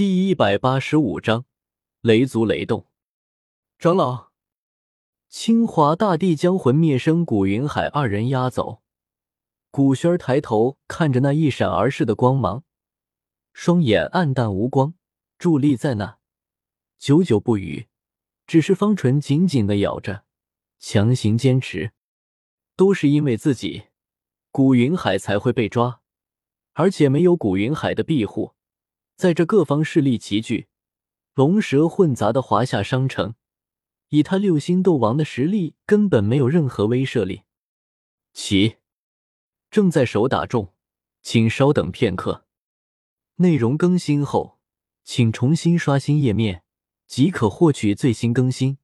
[0.00, 1.44] 第一百八十五章
[2.00, 2.86] 雷族雷动。
[3.78, 4.30] 长老，
[5.28, 8.80] 清华大帝将魂灭生古云海二人押走。
[9.70, 12.64] 古轩儿抬头看着那一闪而逝的光芒，
[13.52, 14.94] 双眼暗淡无光，
[15.38, 16.16] 伫立在那，
[16.98, 17.86] 久久不语，
[18.46, 20.24] 只是方唇紧紧的咬着，
[20.78, 21.92] 强行坚持。
[22.74, 23.88] 都是因为自己，
[24.50, 26.00] 古云海才会被抓，
[26.72, 28.54] 而且没有古云海的庇护。
[29.20, 30.68] 在这各方势力齐聚、
[31.34, 33.34] 龙蛇混杂的华夏商城，
[34.08, 37.42] 以他六星斗王的实力，根本没有任何威慑力。
[38.32, 38.76] 齐
[39.70, 40.72] 正在手打中，
[41.20, 42.46] 请稍等片刻。
[43.36, 44.58] 内容更新后，
[45.04, 46.62] 请重新刷新页面，
[47.06, 48.78] 即可获取最新更新。